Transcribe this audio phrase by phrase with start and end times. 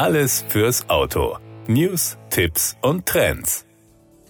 [0.00, 1.36] Alles fürs Auto.
[1.66, 3.66] News, Tipps und Trends.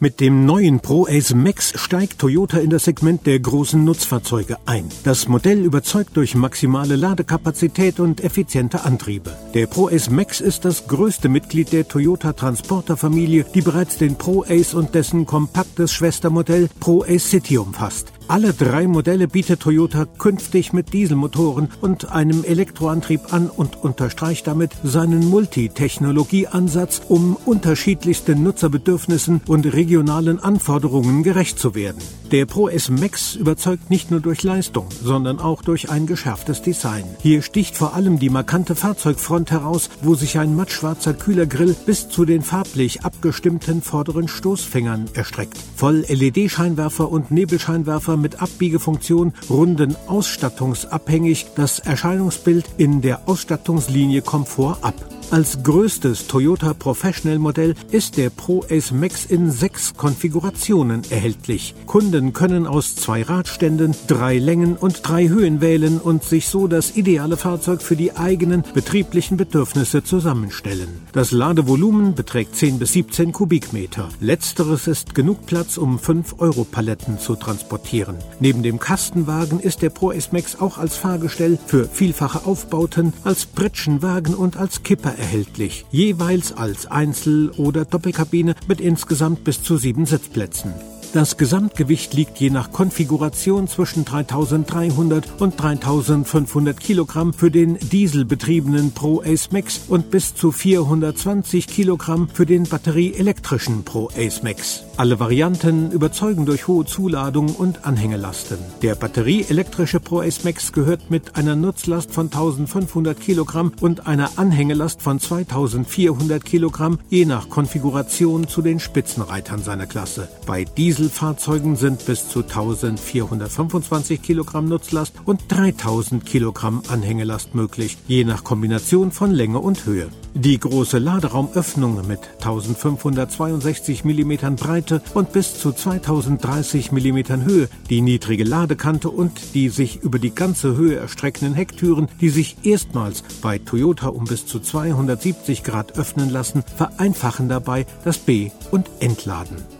[0.00, 4.88] Mit dem neuen Pro Ace Max steigt Toyota in das Segment der großen Nutzfahrzeuge ein.
[5.04, 9.33] Das Modell überzeugt durch maximale Ladekapazität und effiziente Antriebe.
[9.54, 14.42] Der Pro Ace Max ist das größte Mitglied der Toyota Transporter-Familie, die bereits den Pro
[14.42, 18.12] Ace und dessen kompaktes Schwestermodell Pro Ace City umfasst.
[18.30, 24.70] Alle drei Modelle bietet Toyota künftig mit Dieselmotoren und einem Elektroantrieb an und unterstreicht damit
[24.84, 32.01] seinen Multitechnologieansatz, um unterschiedlichsten Nutzerbedürfnissen und regionalen Anforderungen gerecht zu werden.
[32.30, 37.03] Der Pro S Max überzeugt nicht nur durch Leistung, sondern auch durch ein geschärftes Design.
[37.20, 42.25] Hier sticht vor allem die markante Fahrzeugfront heraus, wo sich ein mattschwarzer Kühlergrill bis zu
[42.25, 45.59] den farblich abgestimmten vorderen Stoßfängern erstreckt.
[45.75, 54.95] Voll LED-Scheinwerfer und Nebelscheinwerfer mit Abbiegefunktion runden ausstattungsabhängig das Erscheinungsbild in der Ausstattungslinie Komfort ab.
[55.30, 61.77] Als größtes Toyota Professional Modell ist der Pro Ace Max in sechs Konfigurationen erhältlich.
[61.86, 66.97] Kunden können aus zwei Radständen, drei Längen und drei Höhen wählen und sich so das
[66.97, 70.89] ideale Fahrzeug für die eigenen betrieblichen Bedürfnisse zusammenstellen.
[71.12, 74.08] Das Ladevolumen beträgt 10 bis 17 Kubikmeter.
[74.19, 78.17] Letzteres ist genug Platz, um 5 Euro Paletten zu transportieren.
[78.41, 83.47] Neben dem Kastenwagen ist der Pro Ace Max auch als Fahrgestell für vielfache Aufbauten, als
[83.47, 90.07] Pritschenwagen und als Kipper erhältlich, jeweils als Einzel- oder Doppelkabine mit insgesamt bis zu sieben
[90.07, 90.73] Sitzplätzen.
[91.12, 99.20] Das Gesamtgewicht liegt je nach Konfiguration zwischen 3300 und 3500 Kilogramm für den dieselbetriebenen Pro
[99.20, 104.84] Ace Max und bis zu 420 Kilogramm für den batterieelektrischen Pro Ace Max.
[104.98, 108.59] Alle Varianten überzeugen durch hohe Zuladung und Anhängelasten.
[108.83, 115.03] Der batterieelektrische Pro Ace Max gehört mit einer Nutzlast von 1500 Kilogramm und einer Anhängelast
[115.03, 120.29] von 2400 Kilogramm je nach Konfiguration zu den Spitzenreitern seiner Klasse.
[120.47, 128.24] Bei Diesel Dieselfahrzeugen sind bis zu 1425 Kilogramm Nutzlast und 3000 Kilogramm Anhängelast möglich, je
[128.24, 130.08] nach Kombination von Länge und Höhe.
[130.34, 138.42] Die große Laderaumöffnung mit 1562 mm Breite und bis zu 2030 mm Höhe, die niedrige
[138.42, 144.08] Ladekante und die sich über die ganze Höhe erstreckenden Hecktüren, die sich erstmals bei Toyota
[144.08, 149.79] um bis zu 270 Grad öffnen lassen, vereinfachen dabei das B- und Entladen.